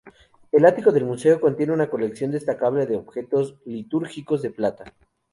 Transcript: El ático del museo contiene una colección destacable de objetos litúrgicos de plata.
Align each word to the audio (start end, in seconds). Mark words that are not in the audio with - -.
El 0.51 0.65
ático 0.65 0.91
del 0.91 1.05
museo 1.05 1.39
contiene 1.39 1.73
una 1.73 1.87
colección 1.87 2.31
destacable 2.31 2.87
de 2.87 2.95
objetos 2.95 3.59
litúrgicos 3.65 4.41
de 4.41 4.49
plata. 4.49 4.95